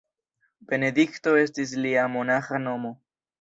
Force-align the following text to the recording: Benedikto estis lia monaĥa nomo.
Benedikto 0.71 1.33
estis 1.41 1.75
lia 1.83 2.07
monaĥa 2.15 2.61
nomo. 2.65 2.95